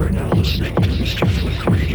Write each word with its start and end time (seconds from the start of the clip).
are 0.00 0.10
now 0.10 0.28
listening 0.30 0.74
to 0.76 0.80
Mr. 0.82 1.28
Flick 1.28 1.66
Radio. 1.66 1.87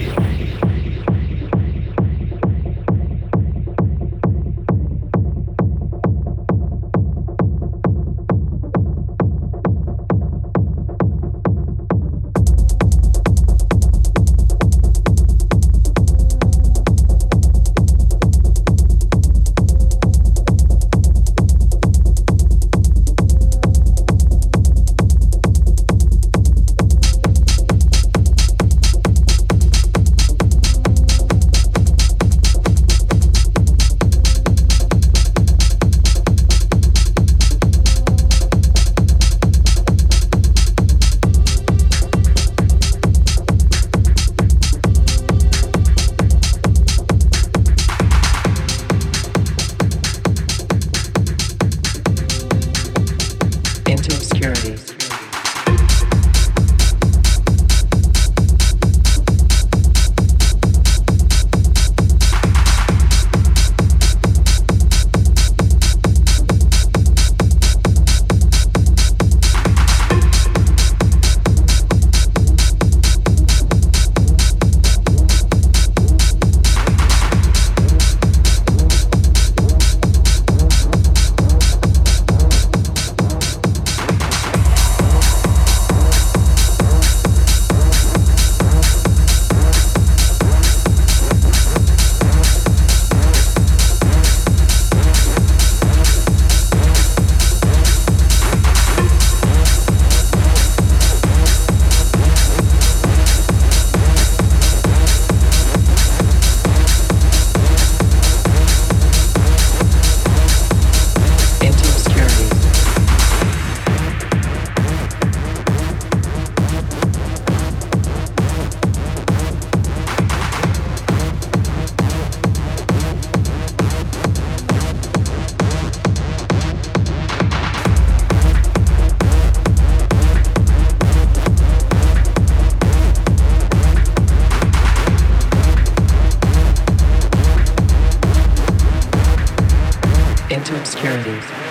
obscurity. 140.76 141.63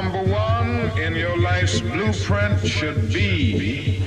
Number 0.00 0.22
one 0.32 0.96
in 0.96 1.16
your 1.16 1.36
life's 1.38 1.80
blueprint 1.80 2.64
should 2.64 3.12
be 3.12 4.00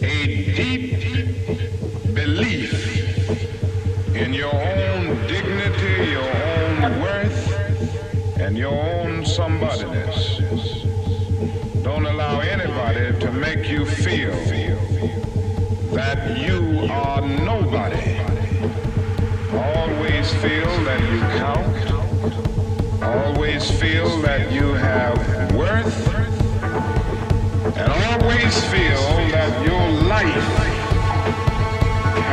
a 0.00 0.54
deep 0.54 2.14
belief 2.14 2.72
in 4.14 4.32
your 4.32 4.54
own 4.54 5.26
dignity, 5.26 6.12
your 6.12 6.30
own 6.52 7.00
worth, 7.02 8.38
and 8.38 8.56
your 8.56 8.74
own 8.74 9.24
somebodyness. 9.24 10.38
Don't 11.82 12.06
allow 12.06 12.38
anybody 12.38 13.18
to 13.18 13.32
make 13.32 13.68
you 13.68 13.84
feel 13.84 14.36
that 15.90 16.38
you 16.38 16.86
are 16.92 17.20
nobody. 17.22 18.20
Always 19.52 20.32
feel 20.34 20.84
that 20.84 21.00
you 21.10 21.18
count 21.40 21.71
always 23.12 23.70
feel 23.70 24.20
that 24.22 24.50
you 24.50 24.72
have 24.74 25.16
worth, 25.54 26.08
and 27.76 27.92
always 28.08 28.64
feel 28.64 29.04
that 29.30 29.66
your 29.66 29.86
life 30.08 30.48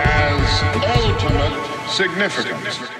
has 0.05 0.63
ultimate 0.97 1.89
significance. 1.89 2.98